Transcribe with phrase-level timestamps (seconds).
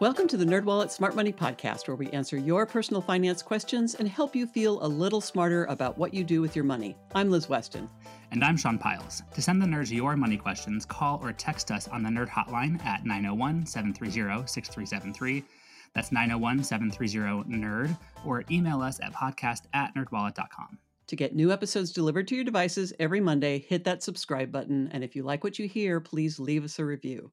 [0.00, 4.08] Welcome to the NerdWallet Smart Money Podcast, where we answer your personal finance questions and
[4.08, 6.96] help you feel a little smarter about what you do with your money.
[7.14, 7.86] I'm Liz Weston.
[8.30, 9.22] And I'm Sean Pyles.
[9.34, 12.82] To send the nerds your money questions, call or text us on the Nerd Hotline
[12.82, 15.44] at 901 730 6373.
[15.94, 20.78] That's 901 730 NERD, or email us at podcast at nerdwallet.com.
[21.08, 24.88] To get new episodes delivered to your devices every Monday, hit that subscribe button.
[24.92, 27.32] And if you like what you hear, please leave us a review.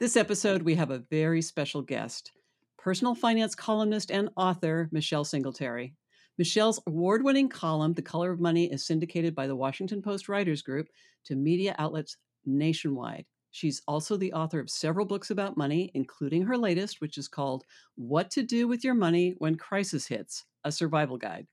[0.00, 2.32] This episode, we have a very special guest
[2.78, 5.92] personal finance columnist and author, Michelle Singletary.
[6.38, 10.62] Michelle's award winning column, The Color of Money, is syndicated by the Washington Post Writers
[10.62, 10.88] Group
[11.26, 13.26] to media outlets nationwide.
[13.50, 17.66] She's also the author of several books about money, including her latest, which is called
[17.96, 21.46] What to Do with Your Money When Crisis Hits A Survival Guide.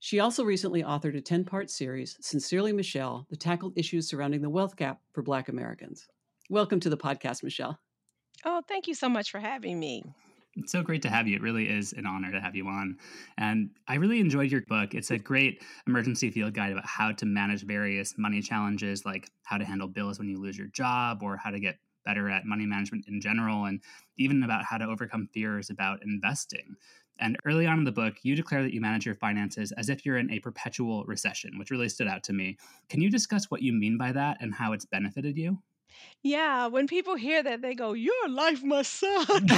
[0.00, 4.48] She also recently authored a 10 part series, Sincerely Michelle, that tackled issues surrounding the
[4.48, 6.06] wealth gap for Black Americans.
[6.50, 7.78] Welcome to the podcast, Michelle.
[8.44, 10.04] Oh, thank you so much for having me.
[10.56, 11.36] It's so great to have you.
[11.36, 12.98] It really is an honor to have you on.
[13.38, 14.94] And I really enjoyed your book.
[14.94, 19.56] It's a great emergency field guide about how to manage various money challenges, like how
[19.56, 22.66] to handle bills when you lose your job or how to get better at money
[22.66, 23.80] management in general, and
[24.18, 26.76] even about how to overcome fears about investing.
[27.18, 30.04] And early on in the book, you declare that you manage your finances as if
[30.04, 32.58] you're in a perpetual recession, which really stood out to me.
[32.90, 35.58] Can you discuss what you mean by that and how it's benefited you?
[36.22, 39.42] Yeah, when people hear that, they go, Your life must suck.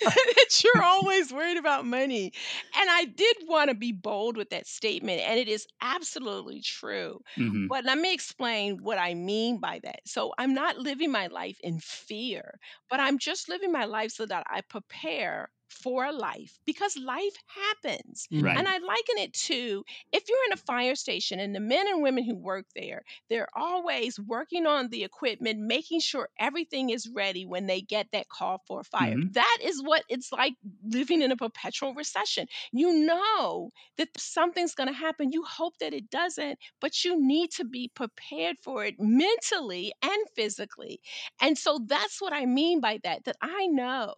[0.00, 2.32] that you're always worried about money.
[2.78, 7.20] And I did want to be bold with that statement, and it is absolutely true.
[7.36, 10.00] hmm But let me explain what I mean by that.
[10.06, 12.58] So I'm not living my life in fear,
[12.90, 18.28] but I'm just living my life so that I prepare for life because life happens.
[18.30, 18.56] Right.
[18.56, 22.02] And I liken it to if you're in a fire station and the men and
[22.02, 27.44] women who work there, they're always working on the equipment, making sure everything is ready
[27.46, 29.16] when they get that call for a fire.
[29.16, 32.46] hmm That is what it's like living in a perpetual recession.
[32.72, 35.32] You know that something's going to happen.
[35.32, 40.28] You hope that it doesn't, but you need to be prepared for it mentally and
[40.34, 41.00] physically.
[41.40, 44.14] And so that's what I mean by that, that I know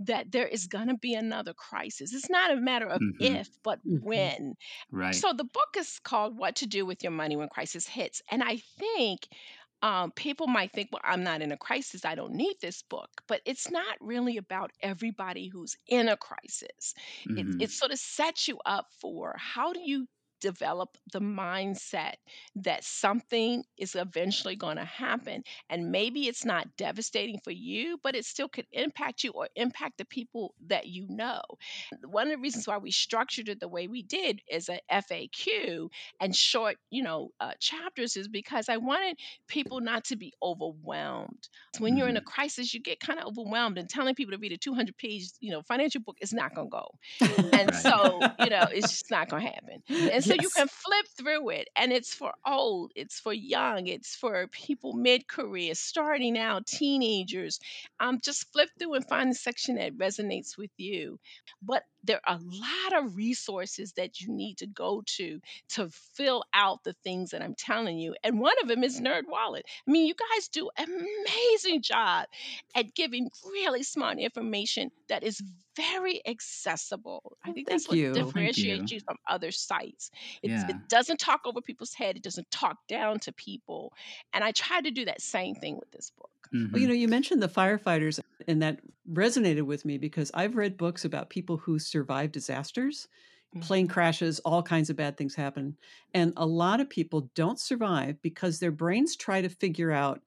[0.00, 2.12] that there is going to be another crisis.
[2.14, 4.00] It's not a matter of hmm if, but Mhm.
[4.00, 4.54] when.
[4.90, 5.24] Right.
[5.24, 8.22] So the book is called What to Do with Your Money When Crisis Hits.
[8.30, 9.28] And I think
[9.82, 12.04] um, people might think, well, I'm not in a crisis.
[12.04, 13.10] I don't need this book.
[13.28, 16.94] But it's not really about everybody who's in a crisis.
[17.34, 20.06] It, hmm it sort of sets you up for how do you
[20.40, 22.14] develop the mindset
[22.56, 28.14] that something is eventually going to happen and maybe it's not devastating for you but
[28.14, 31.40] it still could impact you or impact the people that you know.
[32.06, 35.88] One of the reasons why we structured it the way we did is a faq
[36.20, 39.16] and short you know uh, chapters is because i wanted
[39.48, 41.48] people not to be overwhelmed.
[41.72, 44.32] So when you're in a hmm crisis you get kind of overwhelmed and telling people
[44.32, 46.86] to read a 200 page you know financial book is not going to go.
[47.52, 47.74] And Right.
[47.74, 49.82] so you know it's just not going to happen.
[50.12, 54.14] And so you can flip through it and it's for old it's for young it's
[54.14, 57.60] for people mid-career starting out teenagers
[58.00, 61.18] um just flip through and find the section that resonates with you.
[61.62, 65.40] But there are a lot of resources that you need to go to
[65.70, 69.62] to fill out the things that i'm telling you and one of them is NerdWallet
[69.86, 72.26] i mean you guys do an amazing job
[72.74, 75.42] at giving really smart information that is
[75.76, 77.36] very accessible.
[77.44, 78.10] I Well, think that's what you.
[78.10, 78.96] Oh, differentiates you.
[78.96, 80.10] you from other sites.
[80.42, 80.66] Yeah.
[80.68, 82.16] it doesn't talk over people's head.
[82.16, 83.92] It doesn't talk down to people.
[84.32, 86.30] And I try to do that same thing with this book.
[86.72, 90.76] Well, you know, you mentioned the firefighters, and that resonated with me because I've read
[90.76, 93.08] books about people who survive disasters,
[93.60, 93.88] plane Mhm.
[93.88, 95.78] crashes, all kinds of bad things happen.
[96.14, 100.22] And a lot of people don't survive because their brains try to figure out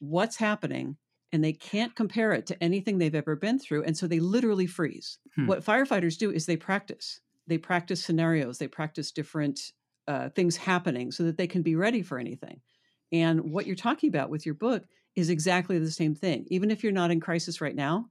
[0.00, 0.98] what's happening
[1.30, 3.84] and they can't compare it to anything they've ever been through.
[3.84, 5.18] And so they literally freeze.
[5.34, 5.46] Hmm.
[5.46, 9.60] What firefighters do is they practice, they practice scenarios, they practice different
[10.08, 12.60] uh, things happening so that they can be ready for anything.
[13.10, 14.84] And what you're talking about with your book
[15.16, 16.46] is exactly the same thing.
[16.48, 18.06] Even if you're not in crisis right now,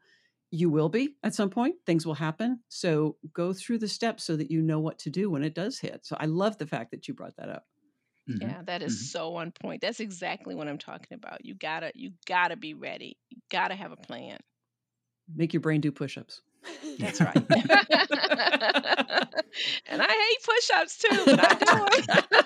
[0.51, 1.75] you will be at some point.
[1.85, 2.59] Things will happen.
[2.67, 5.79] So go through the steps so that you know what to do when it does
[5.79, 6.05] hit.
[6.05, 7.65] So I love the fact that you brought that up.
[8.27, 9.81] hmm Yeah, that is hmm so on point.
[9.81, 11.45] That's exactly what I'm talking about.
[11.45, 13.17] You gotta, you gotta be ready.
[13.29, 14.39] You gotta have a plan.
[15.33, 16.41] Make your brain do push ups.
[16.99, 17.43] That's right.
[19.87, 21.87] and I hate push-ups too, but I do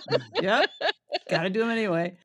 [0.10, 0.22] them.
[0.40, 0.70] yep.
[1.30, 2.18] Got to do them anyway.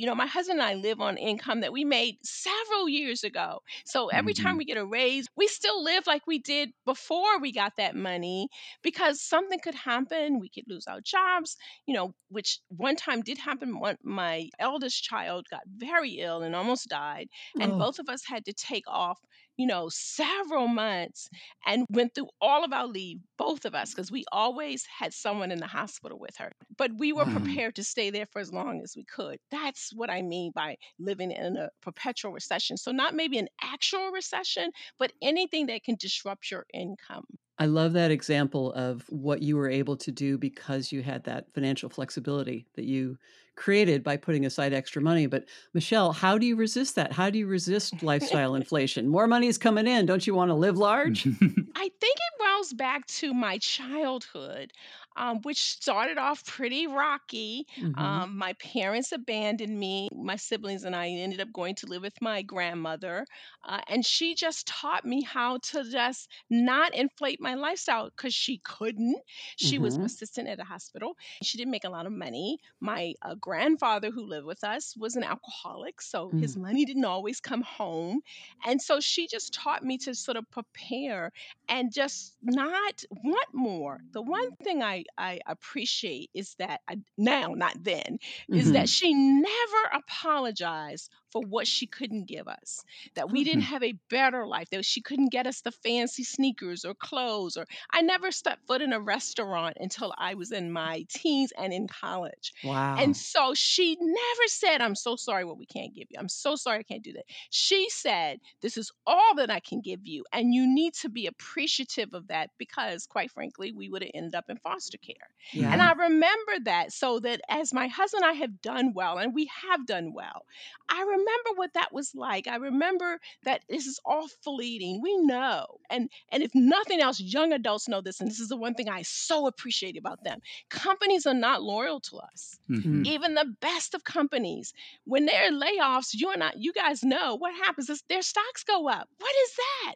[0.00, 3.60] You know, my husband and I live on income that we made several years ago.
[3.84, 4.58] So every time Mhm.
[4.58, 8.48] we get a raise, we still live like we did before we got that money
[8.82, 10.38] because something could happen.
[10.40, 11.56] We could lose our jobs,
[11.86, 13.78] you know, which one time did happen.
[13.78, 17.28] One, my eldest child got very ill and almost died.
[17.58, 19.18] And Oh, both of us had to take off,
[19.56, 21.28] you know, several months
[21.66, 25.50] and went through all of our leave, both of us, because we always had someone
[25.52, 26.52] in the hospital with her.
[26.76, 27.26] But we were.
[27.26, 27.60] Mhm.
[27.60, 29.38] prepared to stay there for as long as we could.
[29.52, 32.76] That's what I mean by living in a perpetual recession.
[32.76, 37.24] So, not maybe an actual recession, but anything that can disrupt your income.
[37.58, 41.52] I love that example of what you were able to do because you had that
[41.52, 43.18] financial flexibility that you
[43.54, 45.26] created by putting aside extra money.
[45.26, 45.44] But
[45.74, 47.12] Michelle, how do you resist that?
[47.12, 49.06] How do you resist lifestyle inflation?
[49.06, 50.06] More money is coming in.
[50.06, 51.26] Don't you want to live large?
[51.26, 54.72] I think it rolls back to my childhood,
[55.20, 57.66] um, which started off pretty rocky.
[57.76, 58.20] Mhm.
[58.20, 60.08] Um, my parents abandoned me.
[60.12, 63.26] My siblings and I ended up going to live with my grandmother.
[63.64, 68.58] Uh, and she just taught me how to just not inflate my lifestyle because she
[68.64, 69.18] couldn't.
[69.56, 70.10] She was Mhm.
[70.10, 71.16] assistant at a hospital.
[71.42, 72.58] She didn't make a lot of money.
[72.80, 76.00] My uh, grandfather, who lived with us, was an alcoholic.
[76.00, 76.58] So his Mm.
[76.58, 78.20] money didn't always come home.
[78.64, 81.32] And so she just taught me to sort of prepare
[81.68, 84.00] and just not want more.
[84.12, 88.18] The one thing I, I appreciate is that I, now, not then,
[88.52, 88.72] is Mhm.
[88.72, 92.84] that she never apologized for what she couldn't give us.
[93.14, 93.72] That we didn't mm-hmm.
[93.72, 94.70] have a better life.
[94.70, 97.56] That she couldn't get us the fancy sneakers or clothes.
[97.56, 101.72] Or I never stepped foot in a restaurant until I was in my teens and
[101.72, 102.52] in college.
[102.64, 102.96] Wow.
[102.98, 106.18] And so she never said, I'm so sorry what we can't give you.
[106.18, 107.24] I'm so sorry I can't do that.
[107.50, 110.24] She said, This is all that I can give you.
[110.32, 114.34] And you need to be appreciative of that because, quite frankly, we would have ended
[114.34, 115.14] up in foster care.
[115.52, 115.72] yeah.
[115.72, 119.34] And I remember that so that as my husband and I have done well, and
[119.34, 120.44] we have done well,
[120.88, 121.19] I remember
[121.56, 122.46] what that was like.
[122.46, 125.00] I remember that this is all fleeting.
[125.02, 125.66] We know.
[125.88, 128.88] And and if nothing else, young adults know this, and this is the one thing
[128.88, 130.40] I so appreciate about them.
[130.68, 133.06] Companies are not loyal to us Mhm.
[133.06, 134.72] even the best of companies
[135.04, 138.62] when there are layoffs you and I, you guys know what happens is their stocks
[138.64, 139.94] go up what is that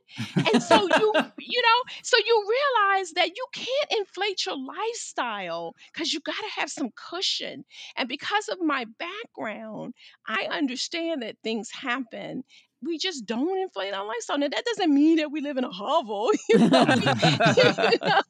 [0.52, 6.12] and so you you know so you realize that you can't inflate your lifestyle because
[6.12, 7.64] you got to have some cushion
[7.96, 9.94] and because of my background
[10.26, 12.44] i understand that things happen
[12.84, 14.38] we just don't inflate our lifestyle.
[14.38, 16.30] Now that doesn't mean that we live in a hovel.
[16.48, 17.14] You know, we,
[17.54, 17.64] you
[18.06, 18.20] know,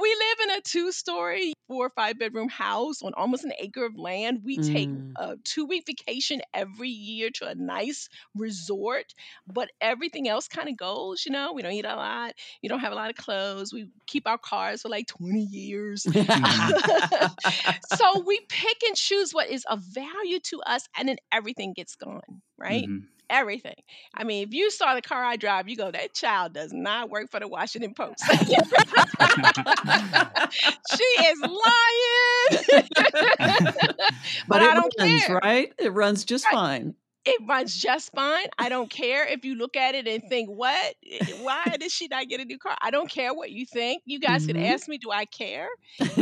[0.00, 3.96] we live in a two-story, four or five bedroom house on almost an acre of
[3.98, 4.40] land.
[4.44, 5.12] We take Mm.
[5.16, 9.14] a two-week vacation every year to a nice resort,
[9.46, 11.24] but everything else kind of goes.
[11.26, 12.34] You know, we don't eat a lot.
[12.62, 13.72] You don't have a lot of clothes.
[13.72, 16.06] We keep our cars for like 20 years.
[17.80, 21.96] so we pick and choose what is of value to us, and then everything gets
[21.96, 22.88] gone, right?
[22.88, 23.08] Mhm.
[23.30, 23.74] Everything.
[24.14, 27.10] I mean, if you saw the car I drive, you go, that child does not
[27.10, 28.24] work for the Washington Post.
[30.86, 32.84] she is lying.
[34.48, 35.28] but but it I don't runs, care.
[35.28, 35.72] right?
[35.78, 36.50] It runs just Right.
[36.50, 36.94] fine.
[37.26, 38.46] It runs just fine.
[38.58, 40.94] I don't care if you look at it and think, what?
[41.10, 42.76] Eh, Why did she not get a new car?
[42.80, 44.02] I don't care what you think.
[44.06, 44.64] You guys can Mhm.
[44.72, 45.68] ask me, do I care?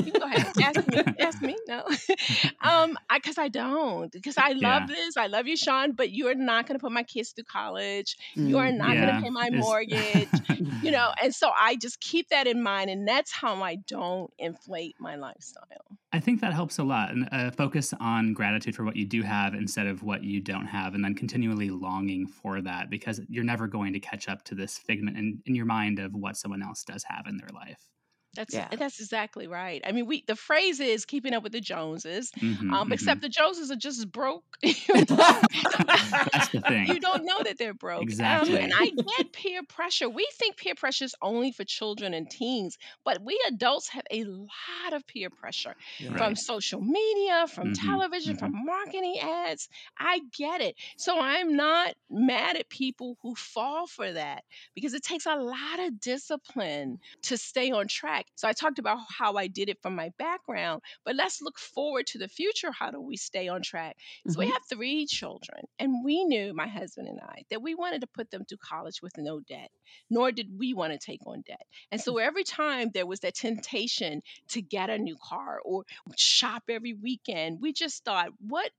[0.05, 0.43] You go ahead.
[0.47, 1.05] And ask me.
[1.19, 1.59] Ask me.
[1.67, 1.85] No.
[2.63, 4.13] um, I because I don't.
[4.13, 4.87] Because I love Yeah.
[4.87, 5.17] this.
[5.17, 8.17] I love you, Sean, but you're not gonna put my kids through college.
[8.45, 8.77] You are Mhm.
[8.77, 10.41] not Yeah, gonna pay my it's- mortgage.
[10.81, 14.33] you know, and so I just keep that in mind, and that's how I don't
[14.39, 15.99] inflate my lifestyle.
[16.15, 17.11] I think that helps a lot.
[17.11, 20.67] And uh, focus on gratitude for what you do have instead of what you don't
[20.67, 24.55] have, and then continually longing for that because you're never going to catch up to
[24.55, 27.92] this figment in, in your mind of what someone else does have in their life.
[28.35, 28.71] That's Yeah.
[28.71, 29.83] that's exactly right.
[29.85, 32.93] I mean, we the phrase is keeping up with the Joneses, Mhm, um, mhm.
[32.93, 34.45] except the Joneses are just broke.
[36.33, 36.87] That's the thing.
[36.87, 38.11] you don't know that they're broke.
[38.25, 38.61] Um, Exactly.
[38.61, 40.09] and I get peer pressure.
[40.09, 44.25] We think peer pressure is only for children and teens, but we adults have a
[44.25, 46.11] lot of peer pressure Yeah.
[46.17, 46.37] from Right.
[46.37, 48.37] social media, from Mhm, television, mhm.
[48.37, 49.69] from marketing ads.
[49.99, 50.77] I get it.
[50.97, 55.81] So I'm not mad at people who fall for that because it takes a lot
[55.81, 58.22] of discipline to stay on track.
[58.35, 62.07] So I talked about how I did it from my background, but let's look forward
[62.09, 62.73] to the future.
[62.73, 63.97] How do we stay on track?
[64.29, 64.53] So we Mhm.
[64.53, 68.31] have three children, and we knew, my husband and I, that we wanted to put
[68.31, 69.71] them through college with no debt,
[70.11, 71.63] nor did we want to take on debt.
[71.91, 75.85] And so every time there was that temptation to get a new car or
[76.17, 78.71] shop every weekend, we just thought, what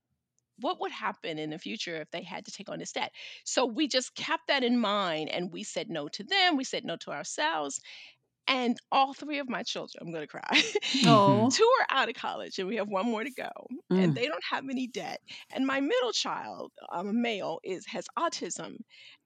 [0.58, 3.10] what would happen in the future if they had to take on this debt?
[3.44, 6.84] So we just kept that in mind and we said no to them, we said
[6.84, 7.80] no to ourselves.
[8.46, 10.42] And all three of my children, I'm going to cry.
[10.52, 11.48] Mm-hmm.
[11.54, 13.50] Two are out of college and we have one more to go.
[13.92, 14.04] Mm.
[14.04, 15.20] And they don't have any debt.
[15.54, 18.76] And my middle child, um, a male, is has autism.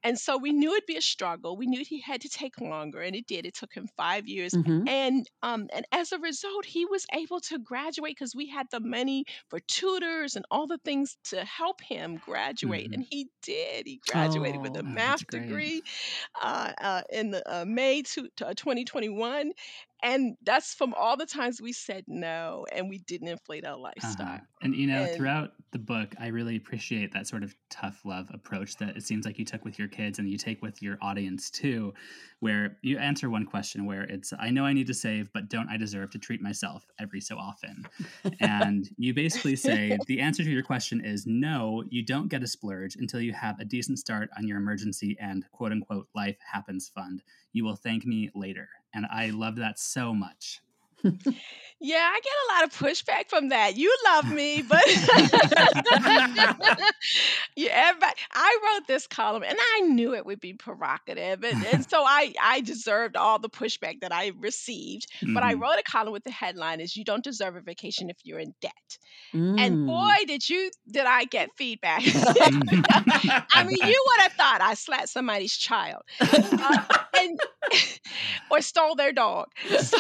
[0.05, 1.57] And so we knew it'd be a struggle.
[1.57, 3.47] We knew he had to take longer, and it did.
[3.47, 4.87] It took him five years, mm-hmm.
[4.87, 8.79] and um, and as a result, he was able to graduate because we had the
[8.79, 12.95] money for tutors and all the things to help him graduate, mm-hmm.
[12.95, 13.87] and he did.
[13.87, 15.83] He graduated oh, with a math degree
[16.41, 19.53] uh, uh, in the, uh, May to, to uh, 2021 21.
[20.01, 23.91] And that's from all the times we said no and we didn't inflate our uh-huh,
[24.01, 24.27] lifestyle.
[24.27, 24.45] Uh-huh.
[24.63, 28.29] And, you know, and, throughout the book, I really appreciate that sort of tough love
[28.33, 30.99] approach that it seems like you took with your kids and you take with your
[31.03, 31.95] audience too,
[32.39, 35.69] where you answer one question where it's, I know I need to save, but don't
[35.69, 37.85] I deserve to treat myself every so often?
[38.41, 42.47] and you basically say, the answer to your question is no, you don't get a
[42.47, 46.89] splurge until you have a decent start on your emergency and quote unquote life happens
[46.89, 48.69] fund you will thank me later.
[48.95, 50.61] And I love that so much.
[51.81, 53.77] Yeah, I get a lot of pushback from that.
[53.77, 54.83] You love me, but
[57.57, 61.43] yeah, everybody, I wrote this column and I knew it would be provocative.
[61.45, 65.07] And, and so I, I deserved all the pushback that I received.
[65.35, 65.61] But I Mhm.
[65.61, 68.55] wrote a column with the headline is you don't deserve a vacation if you're in
[68.61, 68.73] debt.
[69.59, 69.85] And Mm.
[69.85, 72.03] boy, did you did I get feedback.
[73.55, 76.03] I mean, you would have thought I slapped somebody's child
[76.63, 76.77] uh,
[77.19, 77.39] and
[78.51, 79.49] or stole their dog.
[79.77, 79.99] So,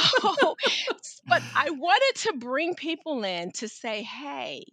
[1.28, 4.64] but I wanted to bring people in to say, hey,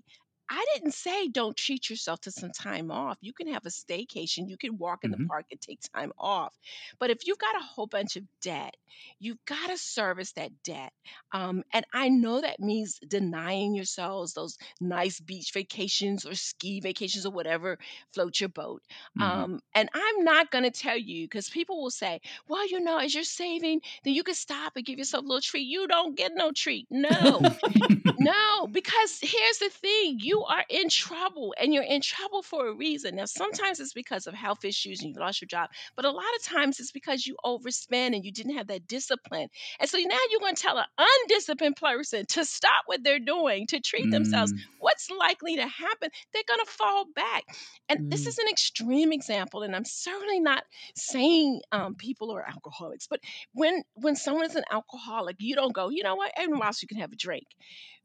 [0.49, 3.17] I didn't say don't treat yourself to some time off.
[3.21, 4.47] You can have a staycation.
[4.49, 5.29] You can walk in the Mhm.
[5.29, 6.55] park and take time off.
[6.99, 8.75] But if you've got a whole bunch of debt,
[9.19, 10.93] you've got to service that debt.
[11.31, 17.25] Um, and I know that means denying yourselves those nice beach vacations or ski vacations
[17.25, 17.77] or whatever
[18.13, 18.83] float your boat.
[19.15, 19.45] Mhm.
[19.45, 22.97] Um, and I'm not going to tell you because people will say, well, you know,
[22.97, 25.67] as you're saving, then you can stop and give yourself a little treat.
[25.67, 26.87] You don't get no treat.
[26.89, 27.55] No,
[28.17, 32.74] no, because here's the thing you are in trouble and you're in trouble for a
[32.75, 33.15] reason.
[33.15, 36.24] Now, sometimes it's because of health issues and you lost your job, but a lot
[36.38, 39.48] of times it's because you overspend and you didn't have that discipline.
[39.80, 43.68] And so now you're going to tell an undisciplined person to stop what they're doing,
[43.68, 44.51] to treat themselves.
[44.51, 46.10] Mm, What's likely to happen?
[46.34, 47.44] They're going to fall back.
[47.89, 48.27] And this Mm.
[48.27, 50.63] is an extreme example, and I'm certainly not
[50.96, 53.20] saying um, people are alcoholics, but
[53.54, 56.88] when when someone is an alcoholic, you don't go, you know what, every once you
[56.88, 57.46] can have a drink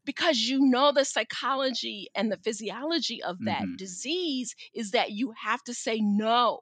[0.05, 3.77] because you know the psychology and the physiology of that mhm.
[3.77, 6.61] disease is that you have to say no.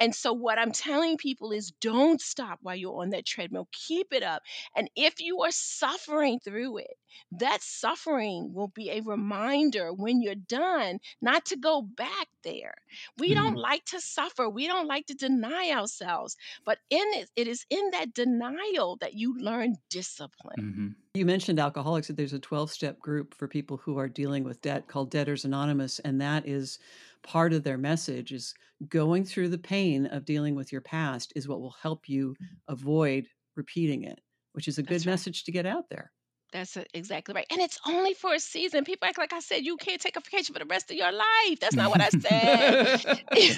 [0.00, 3.68] And so, what I'm telling people is don't stop while you're on that treadmill.
[3.72, 4.42] Keep it up.
[4.74, 6.94] And if you are suffering through it,
[7.32, 12.74] that suffering will be a reminder when you're done not to go back there.
[13.18, 13.60] We don't Mhm.
[13.60, 16.36] like to suffer, we don't like to deny ourselves.
[16.64, 20.56] But in it, it is in that denial that you learn discipline.
[20.58, 20.96] Mhm.
[21.14, 24.60] You mentioned alcoholics, that there's a 12 step group for people who are dealing with
[24.62, 25.98] debt called Debtors Anonymous.
[26.00, 26.78] And that is
[27.22, 28.54] part of their message is
[28.88, 32.72] going through the pain of dealing with your past is what will help you mm-hmm.
[32.72, 34.20] avoid repeating it,
[34.52, 35.06] which is a good right.
[35.06, 36.12] message to get out there.
[36.52, 37.46] That's exactly right.
[37.50, 38.84] And it's only for a season.
[38.84, 41.12] People act like I said you can't take a vacation for the rest of your
[41.12, 41.60] life.
[41.60, 43.22] That's not what I said.
[43.36, 43.54] you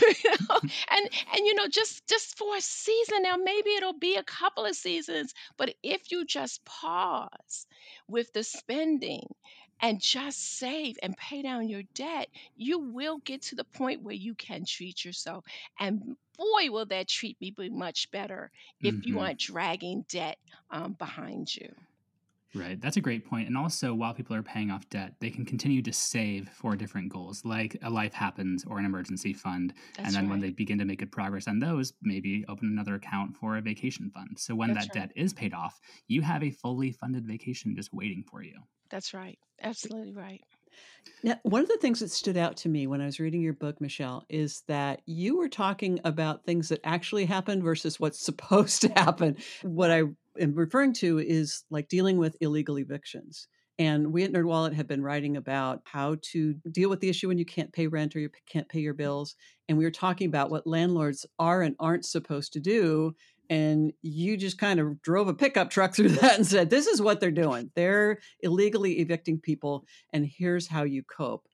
[0.50, 0.60] know?
[0.90, 4.66] And and you know, just just for a season now, maybe it'll be a couple
[4.66, 5.32] of seasons.
[5.56, 7.66] But if you just pause
[8.08, 9.26] with the spending
[9.82, 14.14] and just save and pay down your debt, you will get to the point where
[14.14, 15.44] you can treat yourself.
[15.78, 18.50] And boy, will that treat me be much better
[18.82, 19.20] if you Mhm.
[19.20, 20.38] aren't dragging debt
[20.70, 21.74] um, behind you.
[22.54, 22.78] Right.
[22.78, 23.48] That's a great point.
[23.48, 27.10] And also, while people are paying off debt, they can continue to save for different
[27.10, 29.72] goals, like a life happens or an emergency fund.
[29.94, 32.94] That's and then when they begin to make good progress on those, maybe open another
[32.94, 34.38] account for a vacation fund.
[34.38, 35.02] So when That's that right.
[35.02, 38.64] debt is paid off, you have a fully funded vacation just waiting for you.
[38.92, 39.38] That's right.
[39.62, 40.42] Absolutely right.
[41.24, 43.54] Now, one of the things that stood out to me when I was reading your
[43.54, 48.82] book, Michelle, is that you were talking about things that actually happened versus what's supposed
[48.82, 49.36] to happen.
[49.62, 50.02] What I
[50.38, 53.48] am referring to is like dealing with illegal evictions.
[53.78, 57.38] And we at NerdWallet have been writing about how to deal with the issue when
[57.38, 59.34] you can't pay rent or you can't pay your bills.
[59.68, 63.14] And we were talking about what landlords are and aren't supposed to do.
[63.50, 67.02] And you just kind of drove a pickup truck through that and said, this is
[67.02, 67.70] what they're doing.
[67.74, 71.46] They're illegally evicting people and here's how you cope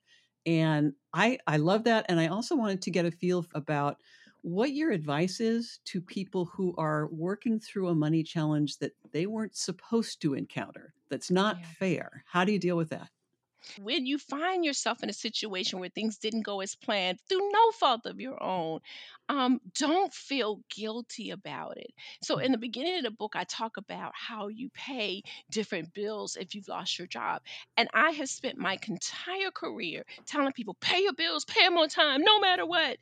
[0.45, 3.97] and i i love that and i also wanted to get a feel about
[4.41, 9.25] what your advice is to people who are working through a money challenge that they
[9.25, 11.65] weren't supposed to encounter that's not Yeah.
[11.79, 13.09] fair how do you deal with that
[13.77, 17.71] When you find yourself in a situation where things didn't go as planned through no
[17.71, 18.79] fault of your own,
[19.27, 21.91] um, don't feel guilty about it.
[22.21, 26.35] So, in the beginning of the book, I talk about how you pay different bills
[26.35, 27.41] if you've lost your job.
[27.77, 31.89] And I have spent my entire career telling people, pay your bills, pay them on
[31.89, 32.97] time, no matter what.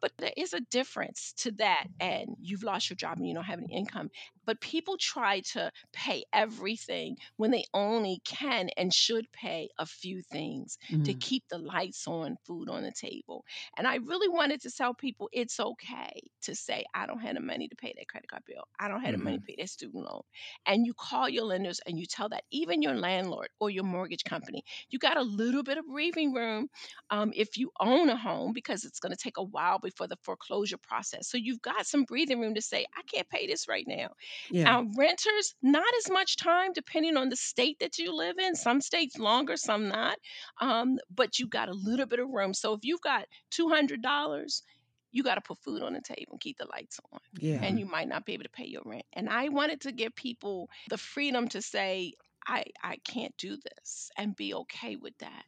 [0.00, 3.44] But there is a difference to that, and you've lost your job and you don't
[3.44, 4.10] have any income.
[4.44, 10.22] But people try to pay everything when they only can and should pay a few
[10.22, 11.14] things to Mm.
[11.14, 13.44] keep the lights on, food on the table.
[13.76, 17.40] And I really wanted to tell people it's okay to say, I don't have the
[17.40, 18.64] money to pay that credit card bill.
[18.78, 20.22] I don't have the money to pay that student loan.
[20.66, 24.24] And you call your lenders and you tell that, even your landlord or your mortgage
[24.24, 26.68] company, you got a little bit of breathing room
[27.10, 30.16] um, if you own a home because it's going to take a while before the
[30.22, 31.28] foreclosure process.
[31.28, 34.10] So you've got some breathing room to say, I can't pay this right now.
[34.50, 34.76] Yeah.
[34.76, 38.54] Our renters, not as much time depending on the state that you live in.
[38.54, 40.18] Some states longer, some not.
[40.60, 42.54] Um, but you got a little bit of room.
[42.54, 44.62] So if you've got $200,
[45.10, 47.20] you got to put food on the table and keep the lights on.
[47.38, 47.58] Yeah.
[47.62, 49.04] And you might not be able to pay your rent.
[49.12, 52.14] And I wanted to give people the freedom to say,
[52.46, 55.44] I, I can't do this and be okay with that.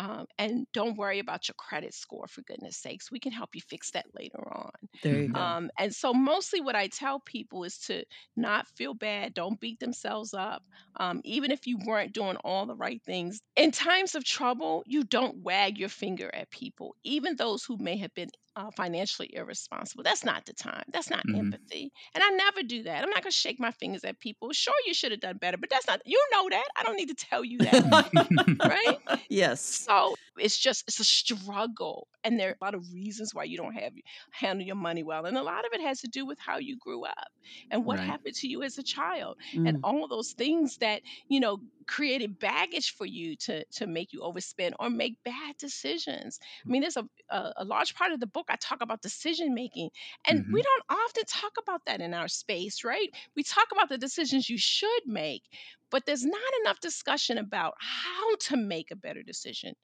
[0.00, 3.10] Um, and don't worry about your credit score, for goodness sakes.
[3.10, 4.70] We can help you fix that later on.
[5.02, 5.56] There you go.
[5.56, 8.04] Um, and so, mostly what I tell people is to
[8.36, 10.62] not feel bad, don't beat themselves up,
[10.98, 13.40] um, even if you weren't doing all the right things.
[13.56, 17.98] In times of trouble, you don't wag your finger at people, even those who may
[17.98, 20.02] have been uh, financially irresponsible.
[20.04, 20.84] That's not the time.
[20.92, 21.92] That's not hmm empathy.
[22.14, 23.02] And I never do that.
[23.02, 24.52] I'm not going to shake my fingers at people.
[24.52, 26.66] Sure, you should have done better, but that's not, you know that.
[26.76, 27.84] I don't need to tell you that,
[28.64, 28.98] right?
[29.28, 29.88] yes.
[29.88, 33.56] So it's just it's a struggle, and there are a lot of reasons why you
[33.56, 33.92] don't have
[34.32, 36.76] handle your money well, and a lot of it has to do with how you
[36.78, 37.28] grew up
[37.70, 38.00] and what right.
[38.00, 39.82] happened to you as a child, and Mm.
[39.82, 44.20] all of those things that you know created baggage for you to to make you
[44.20, 46.38] overspend or make bad decisions.
[46.66, 49.54] I mean, there's a a, a large part of the book I talk about decision
[49.54, 49.90] making,
[50.26, 53.08] and we hmm don't often talk about that in our space, right?
[53.36, 55.42] We talk about the decisions you should make,
[55.90, 59.74] but there's not enough discussion about how to make a better decision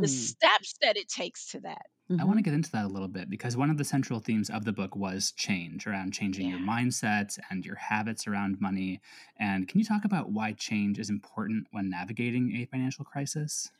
[0.00, 0.34] the Mm.
[0.34, 1.86] steps that it takes to that.
[2.18, 4.20] I want hmm to get into that a little bit because one of the central
[4.20, 9.00] themes of the book was change around changing your mindsets and your habits around money.
[9.36, 13.70] And can you talk about why change is important when navigating a financial crisis?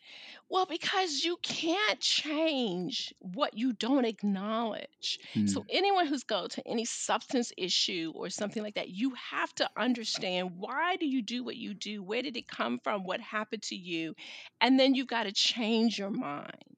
[0.51, 5.19] Well, because you can't change what you don't acknowledge.
[5.47, 9.55] So Mm, anyone who's go to any substance issue or something like that, you have
[9.57, 12.03] to understand why do you do what you do?
[12.03, 13.05] Where did it come from?
[13.05, 14.15] What happened to you?
[14.61, 16.77] And then you've got to change your mind.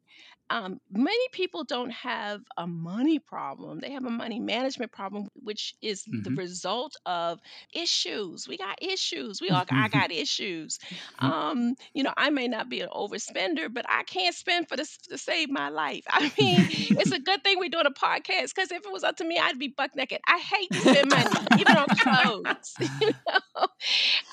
[0.52, 3.80] Um, many people don't have a money problem.
[3.80, 7.40] They have a money management problem, which is the hmm result of
[7.74, 8.46] issues.
[8.48, 9.40] We got issues.
[9.40, 10.78] We all I got issues.
[11.20, 14.98] Um, you know, I may not be an overspender, but I can't spend for this
[15.08, 16.04] to save my life.
[16.10, 19.16] I mean, it's a good thing we're doing a podcast because if it was up
[19.16, 20.20] to me, I'd be buck naked.
[20.26, 22.76] I hate to spend money, even on clothes.
[23.00, 23.66] you know?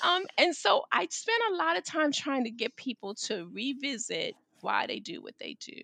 [0.02, 4.36] Um, and so I spend a lot of time trying to get people to revisit
[4.60, 5.82] why they do what they do.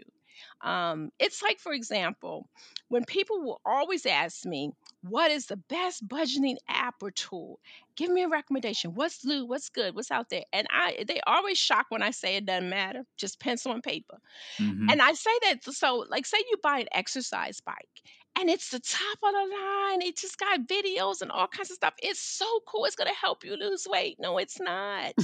[0.60, 2.48] Um, it's like, for example,
[2.88, 4.70] when people will always ask me,
[5.02, 7.60] what is the best budgeting app or tool?
[7.96, 8.94] Give me a recommendation.
[8.94, 9.46] What's new?
[9.46, 9.94] What's good?
[9.94, 10.44] What's out there?
[10.52, 14.18] And I they always shock when I say it doesn't matter, just pencil and paper.
[14.58, 18.02] hmm And I say that so, like, say you buy an exercise bike
[18.38, 20.02] and it's the top of the line.
[20.02, 21.94] It just got videos and all kinds of stuff.
[22.02, 22.84] It's so cool.
[22.84, 24.16] It's going to help you lose weight.
[24.20, 25.14] No, it's not.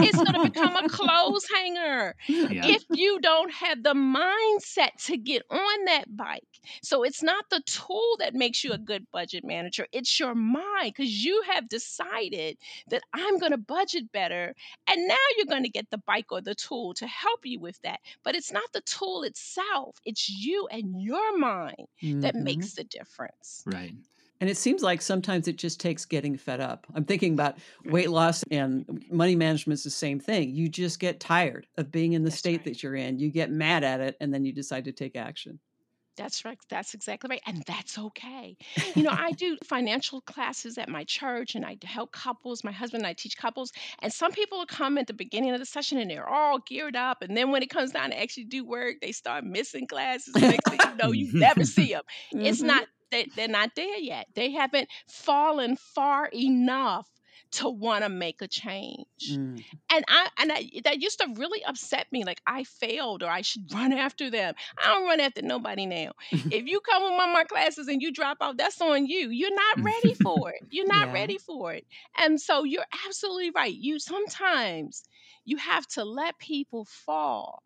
[0.00, 2.14] It's going to become a clothes hanger
[2.48, 2.74] Yeah.
[2.74, 6.42] if you don't have the mindset to get on that bike.
[6.82, 10.94] So it's not the tool that makes you a good budget manager, it's your mind
[10.96, 14.54] because you have decided that I'm going to budget better.
[14.86, 17.80] And now you're going to get the bike or the tool to help you with
[17.82, 18.00] that.
[18.24, 21.86] But it's not the tool itself, it's you and your mind
[22.20, 22.51] that Mhm.
[22.52, 22.60] Mm-hmm.
[22.60, 23.62] makes the difference.
[23.66, 23.94] Right.
[24.40, 26.86] And it seems like sometimes it just takes getting fed up.
[26.96, 30.50] I'm thinking about weight loss and money management is the same thing.
[30.50, 32.64] You just get tired of being in the That's state right.
[32.64, 33.20] that you're in.
[33.20, 35.60] You get mad at it and then you decide to take action.
[36.16, 36.58] That's right.
[36.68, 37.42] That's exactly right.
[37.46, 38.56] And that's okay.
[38.94, 42.62] You know, I do financial classes at my church and I help couples.
[42.64, 43.72] My husband and I teach couples.
[44.00, 46.96] And some people will come at the beginning of the session and they're all geared
[46.96, 47.22] up.
[47.22, 50.38] And then when it comes down to actually do work, they start missing classes.
[50.44, 52.02] Next thing you know, you never see them.
[52.42, 52.66] It's Mhm.
[52.66, 54.26] not, they, they're not there yet.
[54.34, 57.08] They haven't fallen far enough
[57.52, 59.06] to want to make a change.
[59.26, 59.64] Mm.
[59.90, 62.24] And I and I, that used to really upset me.
[62.24, 64.54] Like I failed, or I should run after them.
[64.82, 66.12] I don't run after nobody now.
[66.50, 69.28] if you come with one of my classes and you drop out, that's on you.
[69.30, 70.62] You're not ready for it.
[70.70, 71.12] You're not Yeah.
[71.12, 71.86] ready for it.
[72.18, 73.74] And so you're absolutely right.
[73.74, 75.02] You sometimes
[75.44, 77.62] you have to let people fall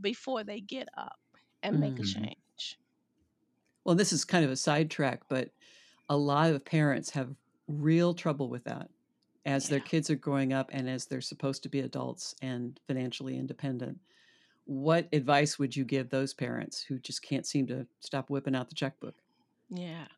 [0.00, 1.18] before they get up
[1.62, 2.04] and make a Mhm.
[2.04, 2.78] change.
[3.84, 5.52] Well, this is kind of a sidetrack, but
[6.08, 7.36] a lot of parents have
[7.68, 8.90] real trouble with that
[9.44, 13.36] as their kids are growing up and as they're supposed to be adults and financially
[13.38, 14.00] independent.
[14.66, 18.68] What advice would you give those parents who just can't seem to stop whipping out
[18.70, 19.22] the checkbook?
[19.68, 20.08] Yeah.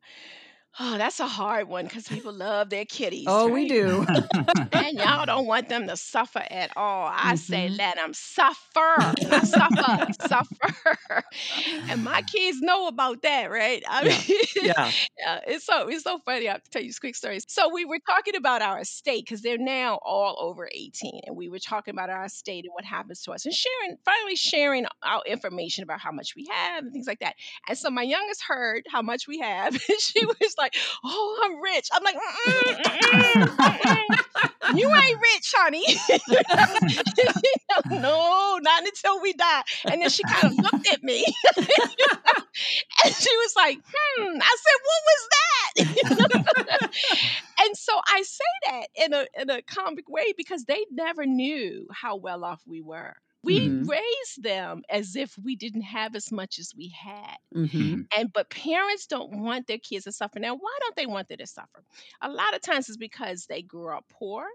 [0.81, 3.35] Oh, that's a hard one because people love their kitties.
[3.35, 4.05] Oh, we do.
[4.73, 7.11] And y'all don't want them to suffer at all.
[7.13, 7.77] I say Mhm.
[7.79, 11.23] let them suffer, suffer, suffer.
[11.93, 12.27] And my mm-hmm.
[12.35, 13.83] kids know about that, right?
[13.89, 14.23] I Yeah.
[14.29, 14.93] mean, yeah.
[15.19, 16.49] yeah, it's so it's so funny.
[16.49, 17.45] I have to tell you this quick stories.
[17.49, 21.49] So we were talking about our estate because they're now all over 18, and we
[21.49, 25.23] were talking about our estate and what happens to us, and sharing finally sharing our
[25.27, 27.35] information about how much we have and things like that.
[27.69, 30.75] And so my youngest heard how much we have, and she was like,
[31.05, 34.52] "Oh, I'm rich." I'm like, mm-mm, mm-mm, mm-mm.
[34.75, 35.85] "You ain't rich, honey."
[37.91, 39.63] no, not until we die.
[39.89, 41.25] And then she kind of looked at me,
[43.05, 46.81] and she was like, "Hmm." I said, "What was that?"
[47.61, 51.87] and so I say that in a in a comic way because they never knew
[51.93, 53.15] how well off we were.
[53.45, 53.89] We Mhm.
[53.89, 57.37] raised them as if we didn't have as much as we had.
[57.55, 60.39] hmm And but parents don't want their kids to suffer.
[60.41, 61.85] Now, why don't they want them to suffer?
[62.23, 64.47] A lot of times it's because they grew up poor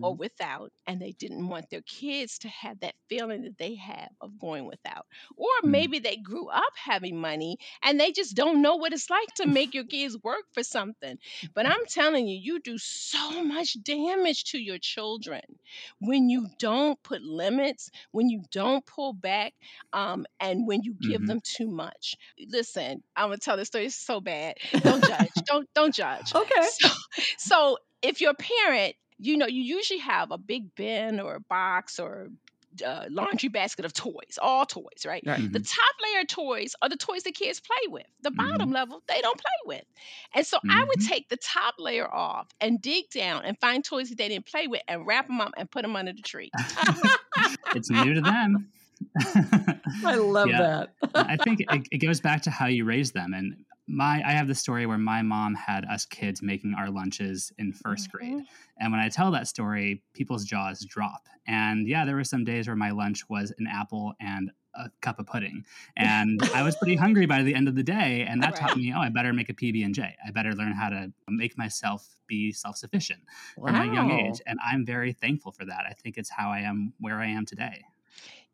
[0.00, 4.10] or without, and they didn't want their kids to have that feeling that they have
[4.20, 5.06] of going without.
[5.36, 5.64] Or Mm.
[5.64, 9.46] maybe they grew up having money and they just don't know what it's like to
[9.46, 11.18] make your kids work for something.
[11.54, 15.40] But I'm telling you, you do so much damage to your children
[16.00, 19.54] when you don't put limits, when you don't pull back,
[19.92, 21.26] um, and when you give Mhm.
[21.26, 22.16] them too much.
[22.48, 23.86] Listen, I'm gonna tell this story.
[23.86, 24.56] It's so bad.
[24.82, 25.42] Don't judge.
[25.46, 26.34] don't don't judge.
[26.34, 26.70] Okay.
[26.80, 26.88] So,
[27.38, 31.40] so if you're a parent, you know, you usually have a big bin or a
[31.40, 32.28] box or
[32.84, 35.22] uh, laundry basket of toys, all toys, right?
[35.24, 35.52] Right.
[35.52, 38.06] The top layer toys are the toys the kids play with.
[38.22, 39.84] The bottom level, they don't play with.
[40.34, 41.06] And so I would Mhm.
[41.06, 44.66] take the top layer off and dig down and find toys that they didn't play
[44.66, 46.50] with and wrap them up and put them under the tree.
[47.74, 48.72] it's new to them.
[50.04, 50.58] I love Yeah.
[50.58, 50.94] that.
[51.14, 53.34] I think it, it goes back to how you raise them.
[53.34, 57.52] And my, I have the story where my mom had us kids making our lunches
[57.58, 58.32] in 1st grade.
[58.32, 58.46] Mhm.
[58.78, 61.28] And when I tell that story, people's jaws drop.
[61.46, 65.20] And yeah, there were some days where my lunch was an apple and a cup
[65.20, 65.64] of pudding,
[65.96, 68.26] and I was pretty hungry by the end of the day.
[68.28, 70.16] And that taught me, oh, I better make a PB and J.
[70.26, 73.20] I better learn how to make myself be self sufficient
[73.54, 74.40] from a young age.
[74.46, 75.84] And I'm very thankful for that.
[75.88, 77.84] I think it's how I am where I am today.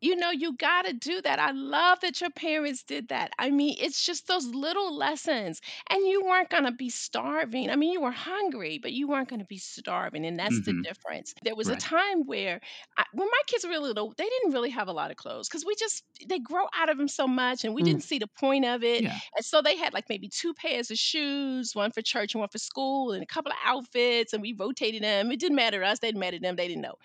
[0.01, 1.39] You know, you got to do that.
[1.39, 3.31] I love that your parents did that.
[3.39, 5.61] I mean, it's just those little lessons.
[5.89, 7.69] And you weren't going to be starving.
[7.69, 10.25] I mean, you were hungry, but you weren't going to be starving.
[10.25, 10.83] And that's the Mhm.
[10.83, 11.33] difference.
[11.43, 11.69] There was Right.
[11.69, 12.59] a time where,
[12.97, 15.47] I, when my kids were really little, they didn't really have a lot of clothes
[15.47, 18.01] because we just, they grow out of them so much and we Mm.
[18.01, 19.03] didn't see the point of it.
[19.03, 19.19] Yeah.
[19.35, 22.49] And so they had like maybe two pairs of shoes, one for church and one
[22.49, 24.33] for school, and a couple of outfits.
[24.33, 25.31] And we rotated them.
[25.31, 25.99] It didn't matter to us.
[25.99, 26.55] They didn't matter to them.
[26.55, 26.95] They didn't know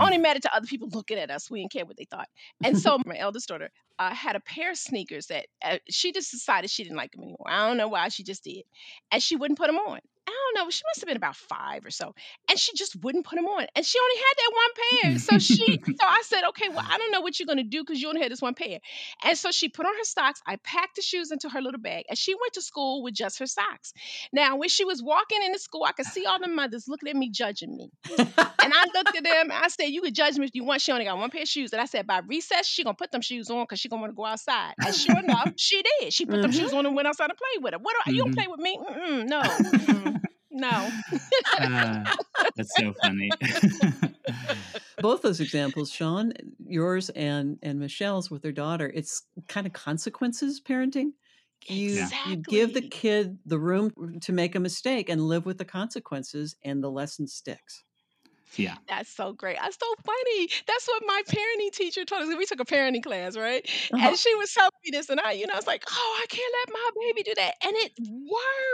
[0.00, 1.50] only mattered to other people looking at us.
[1.50, 2.28] We didn't care what they thought.
[2.62, 6.30] And so my eldest daughter uh, had a pair of sneakers that uh, she just
[6.30, 7.46] decided she didn't like them anymore.
[7.46, 8.64] I don't know why she just did,
[9.12, 10.00] and she wouldn't put them on.
[10.30, 10.70] I don't know.
[10.70, 12.14] She must have been about five or so,
[12.48, 13.66] and she just wouldn't put them on.
[13.74, 14.70] And she only had that one
[15.12, 15.18] pair.
[15.18, 15.64] So she,
[16.00, 18.22] so I said, okay, well, I don't know what you're gonna do because you only
[18.22, 18.78] had this one pair.
[19.24, 20.40] And so she put on her socks.
[20.46, 23.38] I packed the shoes into her little bag, and she went to school with just
[23.40, 23.92] her socks.
[24.32, 27.16] Now, when she was walking into school, I could see all the mothers looking at
[27.16, 27.90] me, judging me.
[28.62, 30.80] And I looked at them and I said, You could judge me if you want.
[30.82, 31.72] She only got one pair of shoes.
[31.72, 34.12] And I said, By recess, she gonna put them shoes on because she gonna want
[34.12, 34.74] to go outside.
[34.84, 36.12] And sure enough, she did.
[36.12, 36.52] She put them Mhm.
[36.52, 37.82] shoes on and went outside to play with them.
[37.82, 38.34] What do I, you don't Mhm.
[38.34, 38.78] play with me?
[38.78, 40.19] Mm-mm, no.
[40.60, 40.90] No.
[41.58, 42.04] Uh,
[42.54, 43.30] that's so funny.
[45.00, 46.34] Both those examples, Sean,
[46.66, 51.12] yours and and Michelle's with their daughter, it's kind of consequences parenting.
[51.66, 55.64] You you give the kid the room to make a mistake and live with the
[55.64, 57.84] consequences, and the lesson sticks.
[58.58, 58.76] Yeah.
[58.88, 59.56] That's so great.
[59.60, 60.48] That's so funny.
[60.66, 62.36] That's what my parenting teacher told us.
[62.36, 63.64] We took a parenting class, right?
[63.92, 64.10] Uh-huh.
[64.10, 66.26] And she was telling me this, and I, you know, I was like, oh, I
[66.28, 67.54] can't let my baby do that.
[67.64, 67.92] And it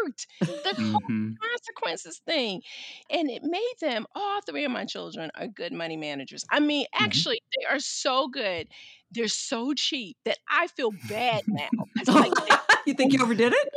[0.06, 0.26] worked.
[0.64, 2.62] The whole hmm consequences thing.
[3.10, 6.44] And it made them, all three of my children are good money managers.
[6.50, 8.68] I mean, actually, they are so good.
[9.10, 11.68] They're so cheap that I feel bad now.
[11.98, 12.34] 'Cause, like,
[12.86, 13.68] you think you overdid it?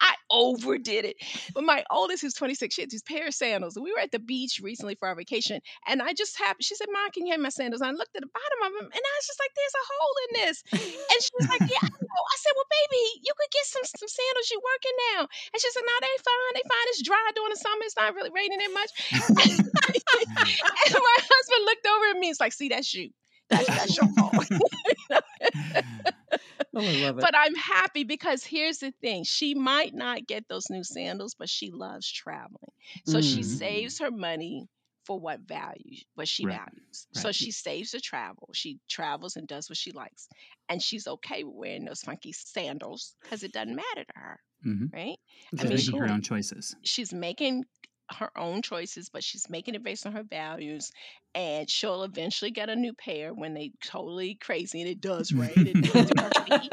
[0.00, 1.16] I overdid it.
[1.54, 3.76] But my oldest, who's 26, she had these pair of sandals.
[3.76, 5.60] We were at the beach recently for our vacation.
[5.86, 7.80] And I just happened, she said, Mom, can you have my sandals?
[7.80, 9.86] And I looked at the bottom of them and I was just like, there's a
[9.88, 10.56] hole in this.
[10.72, 12.22] And she was like, Yeah, I know.
[12.24, 14.48] I said, Well, baby, you could get some some sandals.
[14.50, 15.20] You're working now.
[15.24, 16.52] And she said, No, they fine.
[16.56, 16.88] They fine.
[16.94, 17.84] It's dry during the summer.
[17.84, 18.90] It's not really raining that much.
[19.54, 22.30] and my husband looked over at me.
[22.30, 23.10] It's like, see, that shoe."
[23.50, 24.48] That's, that's your fault.
[26.74, 27.28] Oh, I love it.
[27.28, 29.24] But I'm happy because here's the thing.
[29.24, 32.72] She might not get those new sandals, but she loves traveling.
[33.04, 33.44] So she Mm.
[33.44, 34.66] saves her money
[35.06, 37.06] for what value what she Right, values.
[37.12, 38.48] So she saves to travel.
[38.54, 40.28] She travels and does what she likes.
[40.68, 44.92] And she's okay with wearing those funky sandals because it doesn't matter to her, Mhm.
[44.92, 45.18] right?
[45.50, 46.76] She's mean, Very making her own choices.
[46.84, 47.64] she's making
[48.10, 50.90] her own choices, but she's making it based on her values.
[51.34, 55.66] And she'll eventually get a new pair when they totally crazy and it does rain
[55.66, 56.72] and they do her feet.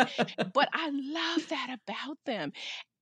[0.53, 2.51] But I love that about them.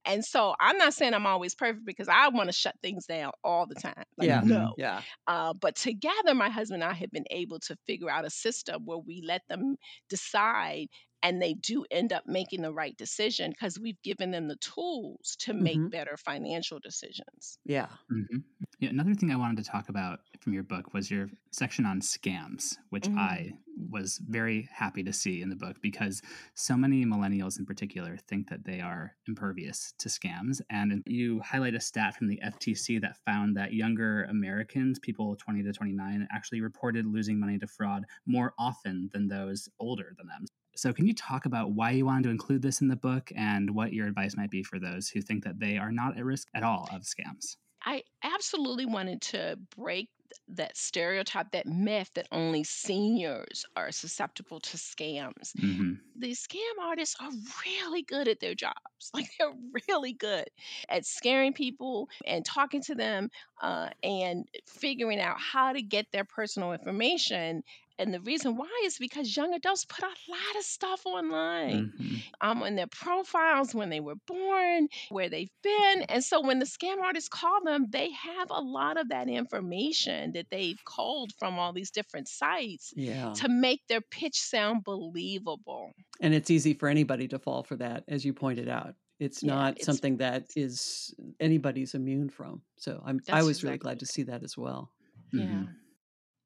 [0.05, 3.31] And so I'm not saying I'm always perfect because I want to shut things down
[3.43, 4.03] all the time.
[4.17, 4.41] Like, Yeah.
[4.41, 4.75] no.
[4.77, 5.03] Yeah.
[5.27, 8.85] Uh, but together, my husband and I have been able to figure out a system
[8.85, 9.75] where we let them
[10.09, 10.87] decide
[11.23, 15.35] and they do end up making the right decision because we've given them the tools
[15.39, 15.91] to make Mhm.
[15.91, 17.59] better financial decisions.
[17.65, 17.87] Yeah.
[18.09, 18.37] hmm
[18.79, 21.99] Yeah, another thing I wanted to talk about from your book was your section on
[21.99, 23.17] scams, which Mm.
[23.17, 23.51] I
[23.89, 26.21] was very happy to see in the book because
[26.55, 30.61] so many millennials in particular think that they are impervious to scams.
[30.69, 35.61] And you highlight a stat from the FTC that found that younger Americans, people 20
[35.63, 40.45] to 29, actually reported losing money to fraud more often than those older than them.
[40.79, 43.75] So, can you talk about why you wanted to include this in the book and
[43.75, 46.47] what your advice might be for those who think that they are not at risk
[46.53, 47.57] at all of scams?
[47.83, 50.09] I absolutely wanted to break
[50.49, 55.55] that stereotype, that myth that only seniors are susceptible to scams.
[55.61, 57.31] hmm These scam artists are
[57.65, 58.75] really good at their jobs.
[59.13, 59.53] Like they're
[59.89, 60.49] really good
[60.89, 63.29] at scaring people and talking to them
[63.61, 67.63] uh, and figuring out how to get their personal information.
[67.99, 72.15] And the reason why is because young adults put a lot of stuff online hmm
[72.41, 76.03] um, on their profiles when they were born, where they've been.
[76.03, 80.31] And so when the scam artists call them, they have a lot of that information
[80.33, 83.33] that they've culled from all these different sites Yeah.
[83.33, 85.91] to make their pitch sound believable.
[86.21, 88.95] And it's easy for anybody to fall for that, as you pointed out.
[89.19, 92.61] It's Yeah, not it's- something that is anybody's immune from.
[92.77, 94.91] So I'm I was really glad to see that as well.
[95.33, 95.45] Yeah.
[95.45, 95.75] Mhm.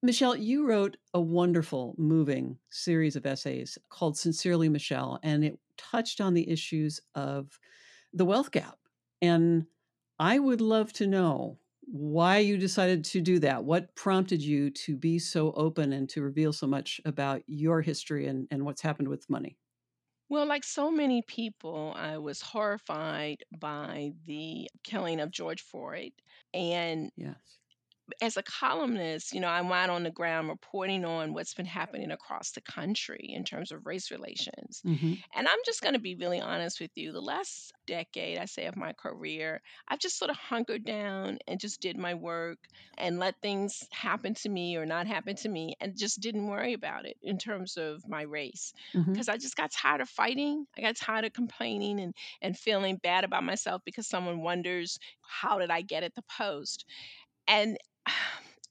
[0.03, 6.19] Michelle, you wrote a wonderful, moving series of essays called Sincerely Michelle, and it touched
[6.21, 7.59] on the issues of
[8.13, 8.79] the wealth gap.
[9.21, 9.67] And
[10.19, 13.65] I would love to know why you decided to do that.
[13.65, 18.27] What prompted you to be so open and to reveal so much about your history
[18.27, 19.59] and, and what's happened with money?
[20.29, 26.13] Well, like so many people, I was horrified by the killing of George Floyd.
[26.53, 27.59] And Yes.
[28.21, 32.11] As a columnist, you know, I'm out on the ground reporting on what's been happening
[32.11, 34.83] across the country in terms of race relations.
[34.83, 37.11] hmm And I'm just going to be really honest with you.
[37.11, 41.59] The last decade, I say, of my career, I've just sort of hunkered down and
[41.59, 42.59] just did my work
[42.97, 46.73] and let things happen to me or not happen to me and just didn't worry
[46.73, 48.73] about it in terms of my race
[49.11, 50.65] because I just got tired of fighting.
[50.77, 55.59] I got tired of complaining and, and feeling bad about myself because someone wonders, how
[55.59, 56.85] did I get at the post?
[57.47, 57.77] And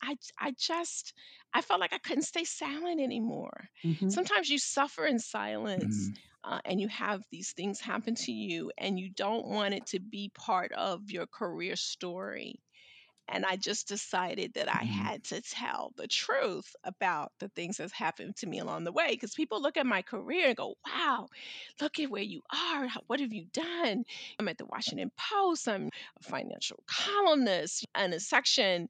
[0.02, 1.14] I, I just,
[1.54, 3.68] I felt like I couldn't stay silent anymore.
[3.84, 6.16] hmm Sometimes you suffer in silence Mhm.
[6.44, 10.00] uh, and you have these things happen to you and you don't want it to
[10.00, 12.56] be part of your career story.
[13.28, 14.84] And I just decided that I Mhm.
[14.84, 19.08] had to tell the truth about the things that's happened to me along the way.
[19.10, 21.28] Because people look at my career and go, wow,
[21.80, 22.88] look at where you are.
[23.06, 24.04] What have you done?
[24.38, 25.68] I'm at the Washington Post.
[25.68, 25.88] I'm
[26.20, 27.86] a financial columnist.
[27.96, 28.88] In a section,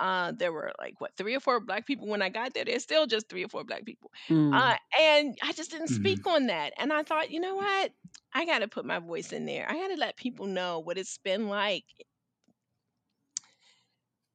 [0.00, 2.64] uh, there were like, what, three or four black people when I got there.
[2.64, 4.10] There's still just three or four black people.
[4.30, 4.60] Mm.
[4.60, 5.90] Uh, and I just didn't Mhm.
[5.90, 6.74] speak on that.
[6.78, 7.92] And I thought, you know what?
[8.34, 9.66] I got to put my voice in there.
[9.70, 11.84] I got to let people know what it's been like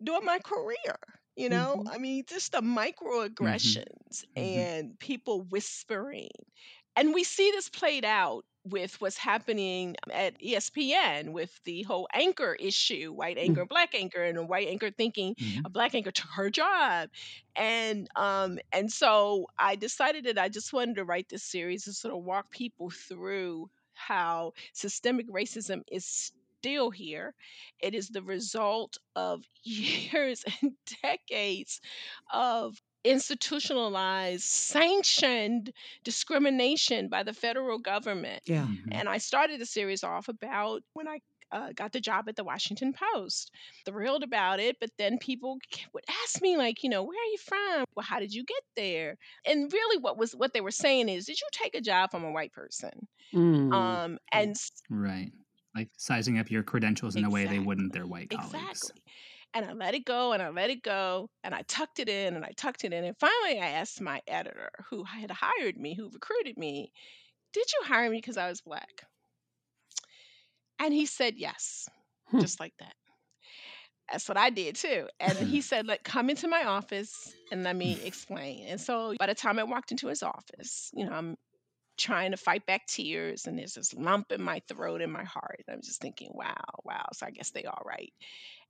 [0.03, 0.95] during my career.
[1.35, 1.91] You know, Mhm.
[1.91, 4.67] I mean, just the microaggressions Mhm.
[4.75, 6.29] and people whispering.
[6.95, 12.55] And we see this played out with what's happening at ESPN with the whole anchor
[12.55, 15.65] issue white anchor, black anchor, and a white anchor thinking Mhm.
[15.65, 17.09] a black anchor took her job.
[17.55, 21.93] And um and so I decided that I just wanted to write this series to
[21.93, 26.05] sort of walk people through how systemic racism is
[26.61, 27.33] still here.
[27.79, 31.79] It is the result of years and decades
[32.31, 35.71] of institutionalized, sanctioned
[36.03, 38.41] discrimination by the federal government.
[38.45, 38.65] Yeah.
[38.65, 38.89] Mhm.
[38.91, 41.19] And I started the series off about when I
[41.51, 43.51] uh, got the job at the Washington Post.
[43.85, 45.57] Thrilled about it, but then people
[45.93, 47.85] would ask me like, you know, where are you from?
[47.95, 49.15] Well, how did you get there?
[49.45, 52.23] And really, what was what they were saying is, did you take a job from
[52.23, 53.07] a white person?
[53.33, 53.73] Mm.
[53.73, 54.55] Um, and
[54.89, 55.31] right,
[55.75, 57.43] like sizing up your credentials in exactly.
[57.43, 58.55] a way they wouldn't their white colleagues.
[58.55, 59.01] Exactly.
[59.55, 62.35] And I let it go and I let it go and I tucked it in
[62.35, 63.05] and I tucked it in.
[63.05, 66.91] And finally, I asked my editor who had hired me, who recruited me,
[67.53, 69.03] Did you hire me because I was black?
[70.79, 71.87] And he said, Yes,
[72.27, 72.41] hmm.
[72.41, 72.93] just like that.
[74.11, 75.07] That's what I did too.
[75.21, 78.67] And he said, Like, come into my office and let me explain.
[78.67, 81.37] And so by the time I walked into his office, you know, I'm
[81.97, 85.63] trying to fight back tears and there's this lump in my throat and my heart.
[85.69, 87.05] I'm just thinking, wow, wow.
[87.13, 88.13] So I guess they all right.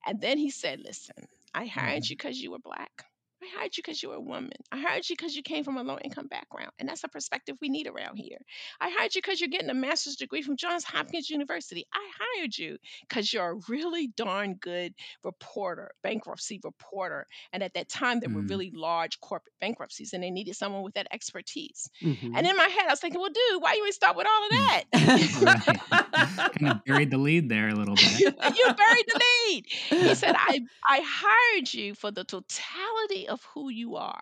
[0.05, 2.11] And then he said, Listen, I hired mm-hmm.
[2.11, 3.05] you because you were black.
[3.45, 4.51] I hired you because you're a woman.
[4.71, 6.71] I hired you because you came from a low income background.
[6.79, 8.39] And that's a perspective we need around here.
[8.81, 11.85] I hired you because you're getting a master's degree from Johns Hopkins University.
[11.93, 12.77] I hired you
[13.07, 17.27] because you're a really darn good reporter, bankruptcy reporter.
[17.53, 18.35] And at that time, there mm.
[18.35, 21.89] were really large corporate bankruptcies and they needed someone with that expertise.
[22.01, 22.35] Mm-hmm.
[22.35, 24.45] And in my head, I was thinking, well, dude, why you ain't start with all
[24.45, 24.83] of that?
[26.59, 28.19] kind of buried the lead there a little bit.
[28.19, 29.65] you buried the lead.
[29.67, 34.21] He said, I, I hired you for the totality of of who you are.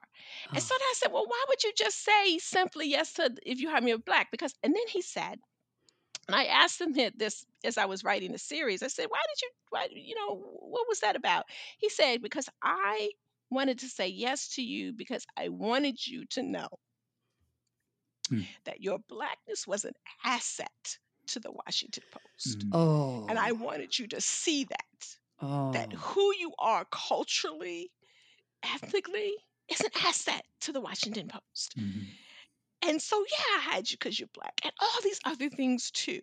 [0.52, 3.70] And so I said, well, why would you just say simply yes to if you
[3.70, 4.32] hire me with black?
[4.32, 5.40] Because and then he said,
[6.28, 8.84] and I asked him this as I was writing the series.
[8.84, 11.46] I said, why did you why you know, what was that about?
[11.78, 13.12] He said, because I
[13.50, 16.68] wanted to say yes to you because I wanted you to know
[18.32, 18.46] mm.
[18.66, 19.94] that your blackness was an
[20.26, 20.98] asset
[21.28, 22.60] to the Washington Post.
[22.60, 22.70] Mm.
[22.74, 23.26] Oh.
[23.30, 25.18] And I wanted you to see that.
[25.42, 25.72] Oh.
[25.74, 27.92] That who you are culturally
[28.64, 29.34] ethnically
[29.70, 31.76] is an asset to the Washington Post.
[31.78, 32.90] Mm-hmm.
[32.90, 36.20] And so, yeah, I had you because you're black, and all these other things too.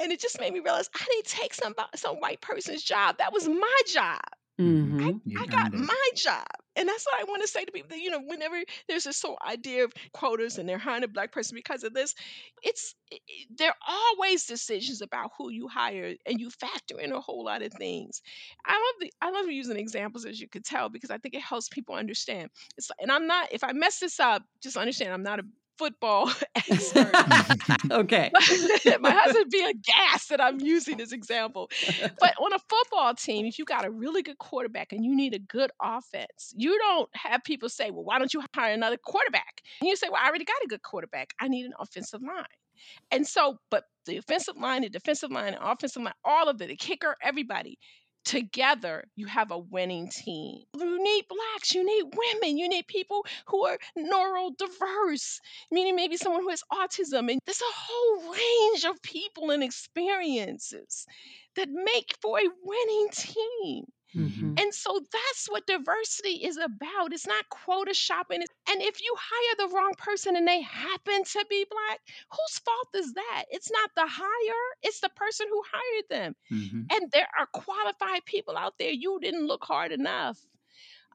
[0.00, 3.18] And it just made me realize I didn't take some some white person's job.
[3.18, 4.20] That was my job.
[4.60, 5.10] Mm-hmm.
[5.38, 6.46] I, I got my job.
[6.76, 8.56] And that's what I want to say to people that, you know, whenever
[8.88, 12.14] there's this whole idea of quotas and they're hiring a black person because of this,
[12.62, 13.20] it's it,
[13.56, 17.62] there are always decisions about who you hire and you factor in a whole lot
[17.62, 18.22] of things.
[18.64, 21.42] I love the I love using examples as you could tell because I think it
[21.42, 22.50] helps people understand.
[22.76, 25.44] It's and I'm not if I mess this up, just understand I'm not a
[25.78, 27.12] football expert.
[27.90, 28.30] okay.
[29.00, 31.70] My husband be aghast that I'm using this example.
[32.20, 35.34] But on a football team, if you got a really good quarterback and you need
[35.34, 39.62] a good offense, you don't have people say, well, why don't you hire another quarterback?
[39.80, 41.32] And you say, well, I already got a good quarterback.
[41.40, 42.44] I need an offensive line.
[43.10, 46.68] And so, but the offensive line, the defensive line, the offensive line, all of it,
[46.68, 47.78] the kicker, everybody,
[48.24, 50.62] together you have a winning team.
[50.74, 56.42] You need blacks, you need women, you need people who are neurodiverse, meaning maybe someone
[56.42, 57.30] who has autism.
[57.30, 61.06] And there's a whole range of people and experiences
[61.56, 63.84] that make for a winning team.
[64.16, 64.54] Mm-hmm.
[64.58, 67.12] And so that's what diversity is about.
[67.12, 68.40] It's not quota shopping.
[68.70, 72.88] And if you hire the wrong person and they happen to be black, whose fault
[72.94, 73.44] is that?
[73.50, 76.36] It's not the hire, it's the person who hired them.
[76.50, 76.82] Mm-hmm.
[76.90, 78.92] And there are qualified people out there.
[78.92, 80.38] You didn't look hard enough.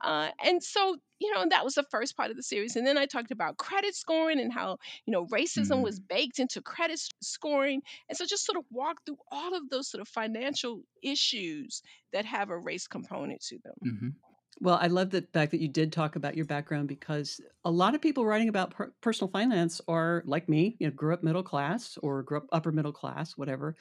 [0.04, 2.76] Uh, and so, you know, that was the first part of the series.
[2.76, 5.82] And then I talked about credit scoring and how, you know, racism mm-hmm.
[5.84, 7.82] was baked into credit scoring.
[8.10, 12.26] And so just sort of walk through all of those sort of financial issues that
[12.26, 13.74] have a race component to them.
[13.86, 14.10] Mm-hmm.
[14.60, 17.96] Well, I love the fact that you did talk about your background because a lot
[17.96, 21.44] of people writing about per- personal finance are like me, you know, grew up middle
[21.44, 23.76] class or grew up upper middle class, whatever,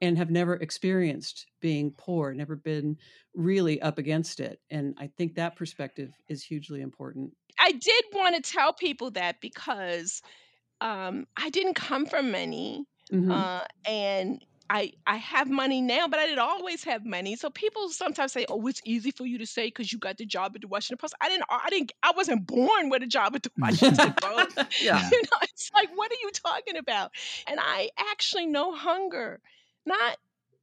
[0.00, 2.98] and have never experienced being poor, never been
[3.34, 4.60] really up against it.
[4.70, 7.32] And I think that perspective is hugely important.
[7.58, 10.22] I did want to tell people that because
[10.80, 12.84] um, I didn't come from money.
[13.12, 13.30] Mm-hmm.
[13.30, 17.36] Uh, and I I have money now, but I didn't always have money.
[17.36, 20.26] So people sometimes say, "Oh, it's easy for you to say because you got the
[20.26, 21.44] job at the Washington Post." I didn't.
[21.50, 21.92] I didn't.
[22.02, 24.58] I wasn't born with a job at the Washington Post.
[24.82, 25.08] yeah.
[25.10, 27.12] You know, it's like, what are you talking about?
[27.46, 29.40] And I actually know hunger
[29.86, 30.16] not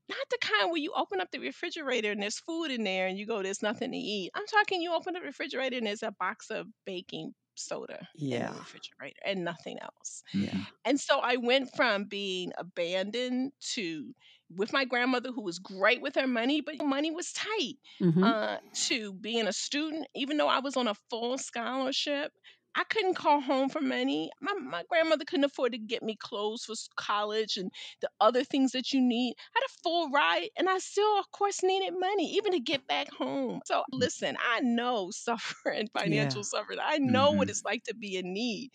[0.09, 3.17] not the kind where you open up the refrigerator and there's food in there and
[3.17, 4.31] you go, there's nothing to eat.
[4.35, 8.47] I'm talking you open up the refrigerator and there's a box of baking soda yeah.
[8.47, 10.23] in the refrigerator and nothing else.
[10.33, 10.57] Yeah.
[10.85, 14.13] And so I went from being abandoned to
[14.55, 18.23] with my grandmother who was great with her money, but money was tight, mm-hmm.
[18.23, 22.31] uh, to being a student, even though I was on a full scholarship,
[22.75, 24.31] I couldn't call home for money.
[24.41, 28.71] My, my grandmother couldn't afford to get me clothes for college and the other things
[28.71, 29.35] that you need.
[29.55, 32.87] I had a full ride, and I still, of course, needed money, even to get
[32.87, 33.61] back home.
[33.65, 36.59] So, listen, I know suffering, financial yeah.
[36.59, 36.79] suffering.
[36.81, 37.37] I know mm-hmm.
[37.39, 38.71] what it's like to be in need.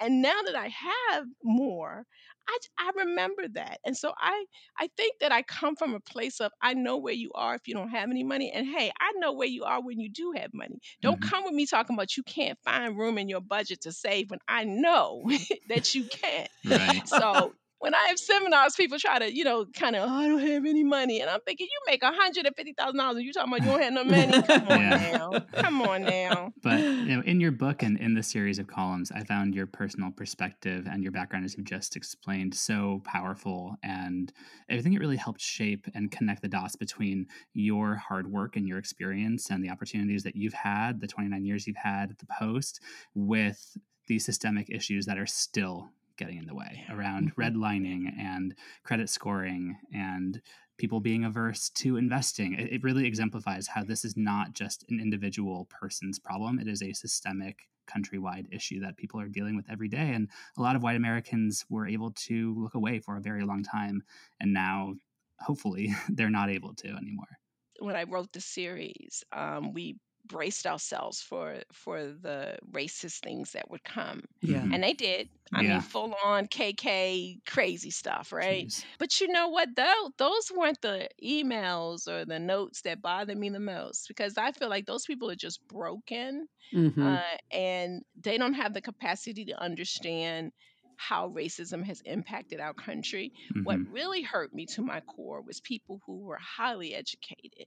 [0.00, 2.04] And now that I have more,
[2.48, 3.78] I I remember that.
[3.84, 4.44] And so I
[4.78, 7.68] I think that I come from a place of I know where you are if
[7.68, 10.32] you don't have any money and hey, I know where you are when you do
[10.36, 10.78] have money.
[11.02, 11.30] Don't Mhm.
[11.30, 14.40] come with me talking about you can't find room in your budget to save when
[14.48, 15.24] I know
[15.68, 16.46] that you can.
[16.64, 17.06] Right.
[17.06, 20.40] So when I have seminars, people try to, you know, kind of, oh, I don't
[20.40, 21.20] have any money.
[21.20, 24.42] And I'm thinking, you make $150,000 and you talking about you don't have no money?
[24.46, 24.96] Come on Yeah.
[24.96, 25.40] now.
[25.54, 26.52] Come on now.
[26.62, 29.66] But you know, in your book and in the series of columns, I found your
[29.66, 33.76] personal perspective and your background, as you just explained, so powerful.
[33.82, 34.32] And
[34.68, 38.66] I think it really helped shape and connect the dots between your hard work and
[38.66, 42.26] your experience and the opportunities that you've had, the 29 years you've had at the
[42.26, 42.80] Post,
[43.14, 43.76] with
[44.08, 47.36] the systemic issues that are still getting in the way around Mhm.
[47.36, 48.54] redlining and
[48.84, 50.42] credit scoring and
[50.76, 52.54] people being averse to investing.
[52.54, 56.82] It, it really exemplifies how this is not just an individual person's problem, it is
[56.82, 60.12] a systemic countrywide issue that people are dealing with every day.
[60.12, 63.62] And a lot of white Americans were able to look away for a very long
[63.62, 64.02] time.
[64.38, 64.94] And now,
[65.40, 67.38] hopefully, they're not able to anymore.
[67.80, 69.98] When I wrote the series, um, we
[70.28, 74.68] braced ourselves for for the racist things that would come Yeah.
[74.70, 75.62] And they did i Yeah.
[75.62, 78.86] mean full on KKK crazy stuff right Jeez.
[78.98, 80.10] But you know what though?
[80.18, 84.68] Those weren't the emails or the notes that bothered me the most because I feel
[84.68, 87.18] like those people are just broken Mhm.
[87.24, 90.52] uh, and they don't have the capacity to understand
[90.96, 93.32] how racism has impacted our country.
[93.62, 93.88] What Mhm.
[93.88, 97.66] really hurt me to my core was people who were highly educated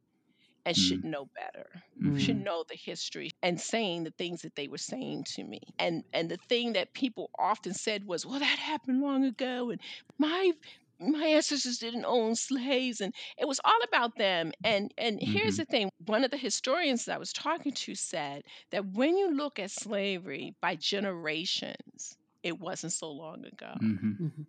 [0.66, 0.78] and Mm.
[0.78, 2.12] should know better Mhm.
[2.16, 6.04] should know the history and saying the things that they were saying to me and
[6.14, 9.82] and the thing that people often said was well that happened long ago and
[10.20, 10.52] my
[11.00, 15.58] my ancestors didn't own slaves and it was all about them and and here's Mhm.
[15.58, 19.36] the thing one of the historians that i was talking to said that when you
[19.36, 24.18] look at slavery by generations it wasn't so long ago Mhm.
[24.20, 24.48] Mhm.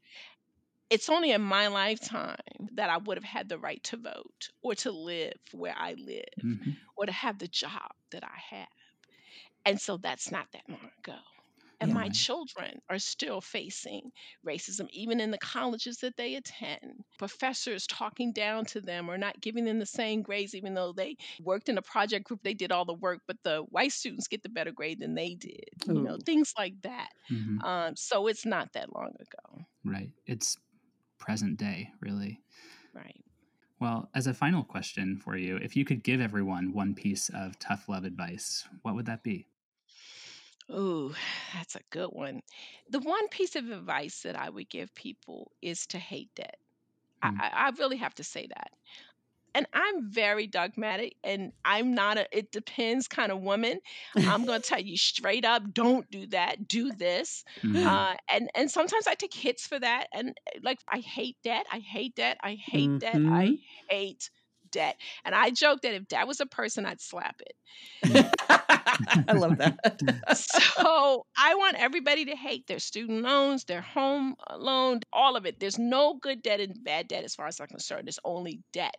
[0.93, 2.36] It's only in my lifetime
[2.74, 6.24] that i would have had the right to vote or to live where i live
[6.43, 6.82] Mhm.
[6.97, 8.68] or to have the job that I have.
[9.64, 11.18] And so that's not that long ago.
[11.80, 11.95] And Yeah.
[11.95, 14.12] my children are still facing
[14.47, 17.03] racism, even in the colleges that they attend.
[17.18, 21.16] Professors talking down to them or not giving them the same grades, even though they
[21.40, 24.45] worked in a project group, they did all the work, but the white students get
[24.45, 25.64] the better grade than they did.
[25.84, 27.11] You know, things like that.
[27.30, 27.64] Mhm.
[27.64, 29.64] Um, so it's not that long ago.
[29.84, 30.12] Right.
[30.26, 30.57] It's
[31.22, 32.42] present day, really.
[32.94, 33.24] Right.
[33.78, 37.58] Well, as a final question for you, if you could give everyone one piece of
[37.58, 39.50] tough love advice, what would that be?
[40.70, 41.14] Ooh,
[41.54, 42.42] that's a good one.
[42.88, 46.58] The one piece of advice that I would give people is to hate debt.
[47.22, 47.40] I, Mm.
[47.40, 48.72] I I really have to say that.
[49.55, 53.80] And I'm very dogmatic and I'm not a it depends kind of woman.
[54.24, 56.66] I'm going to tell you straight up, don't do that.
[56.68, 57.44] Do this.
[57.62, 57.88] Mhm.
[57.88, 60.07] Uh, and and sometimes I take hits for that.
[60.12, 61.66] And uh, like I hate debt.
[61.70, 62.38] I hate debt.
[62.42, 63.22] I hate debt.
[63.26, 63.59] I Mhm.
[63.88, 64.30] hate
[64.72, 64.96] debt.
[65.24, 67.54] And I joke that if that was a person, I'd slap it.
[69.28, 69.78] I love that.
[70.36, 75.46] so I want everybody to hate their student loans, their home uh, loan, all of
[75.46, 75.60] it.
[75.60, 78.06] There's no good debt and bad debt as far as I'm concerned.
[78.06, 78.96] There's only debt.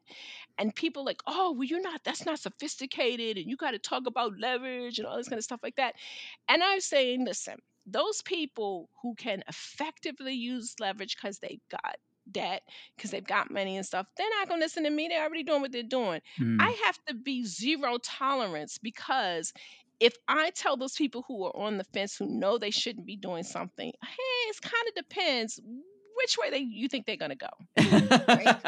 [0.57, 3.37] And people like, oh, well, you're not, that's not sophisticated.
[3.37, 5.95] And you got to talk about leverage and all this kind of stuff like that.
[6.47, 7.55] And I'm saying, listen,
[7.85, 11.97] those people who can effectively use leverage because they've got
[12.33, 12.63] debt,
[12.97, 15.07] because they've got money and stuff, they're not going to listen to me.
[15.07, 16.21] They're already doing what they're doing.
[16.39, 16.57] Mm.
[16.59, 19.53] I have to be zero tolerance because
[19.99, 23.15] if I tell those people who are on the fence who know they shouldn't be
[23.15, 25.59] doing something, hey, it kind of depends
[26.17, 27.47] which way they you think they're gonna go.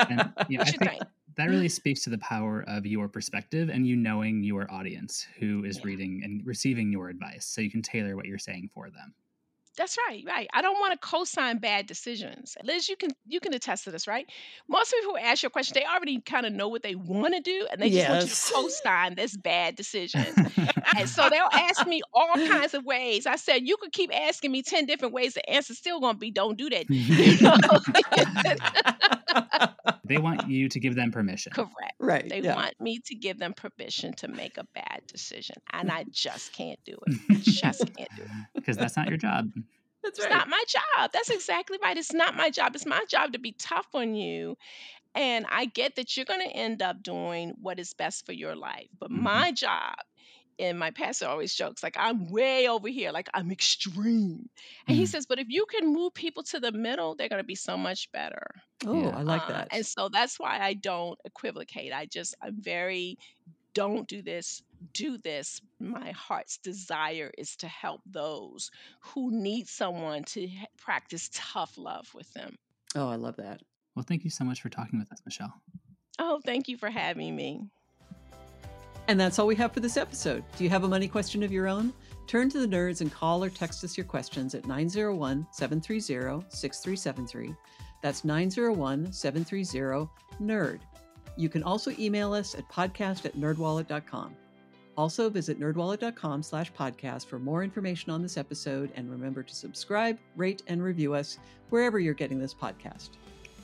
[0.09, 1.03] And, you know, What I you think think?
[1.37, 5.63] that really speaks to the power of your perspective and you knowing your audience who
[5.65, 5.83] is Yeah.
[5.85, 9.13] reading and receiving your advice so you can tailor what you're saying for them.
[9.77, 10.47] That's right, right.
[10.53, 12.55] I don't want to co-sign bad decisions.
[12.63, 14.25] Liz, you can you can attest to this, right?
[14.69, 17.35] Most people who ask you a question, they already kind of know what they want
[17.35, 20.25] to do, and they just want you to co-sign this bad decision.
[20.97, 23.25] And so they'll ask me all kinds of ways.
[23.25, 25.33] I said, you could keep asking me 10 different ways.
[25.33, 26.85] The answer's still gonna be don't do that.
[30.07, 31.51] they want you to give them permission.
[31.53, 31.95] Correct.
[31.99, 32.27] right.
[32.27, 32.55] They yeah.
[32.55, 35.55] want me to give them permission to make a bad decision.
[35.71, 37.41] And I just can't do it.
[37.41, 38.29] Just can't do it.
[38.53, 39.51] Because that's not your job.
[40.03, 41.11] That's It's not my job.
[41.13, 41.97] That's exactly right.
[41.97, 42.75] It's not my job.
[42.75, 44.55] It's my job to be tough on you.
[45.15, 48.55] And I get that you're going to end up doing what is best for your
[48.55, 48.87] life.
[48.99, 49.21] But Mhm.
[49.21, 49.95] my job,
[50.59, 54.49] and my pastor always jokes, like, I'm way over here, like, I'm extreme.
[54.87, 55.07] And he Mhm.
[55.07, 57.77] says, but if you can move people to the middle, they're going to be so
[57.77, 58.47] much better.
[58.85, 59.17] oh, Yeah.
[59.17, 59.67] I like Uh, that.
[59.71, 61.93] and so that's why I don't equivocate.
[61.93, 63.17] I just, I'm very,
[63.73, 64.61] don't do this,
[64.93, 65.61] do this.
[65.79, 72.13] My heart's desire is to help those who need someone to h- practice tough love
[72.13, 72.55] with them.
[72.95, 73.61] Oh, I love that.
[73.95, 75.61] Well, thank you so much for talking with us, Michelle.
[76.19, 77.69] Oh, thank you for having me.
[79.07, 80.43] And that's all we have for this episode.
[80.57, 81.93] Do you have a money question of your own?
[82.27, 87.53] Turn to the nerds and call or text us your questions at 901 730 6373.
[88.01, 90.09] That's 901 730
[90.41, 90.79] NERD.
[91.37, 94.35] You can also email us at podcast at nerdwallet.com.
[94.97, 100.17] Also, visit nerdwallet.com slash podcast for more information on this episode and remember to subscribe,
[100.37, 101.37] rate, and review us
[101.69, 103.09] wherever you're getting this podcast.